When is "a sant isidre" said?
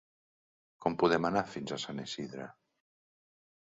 1.75-2.49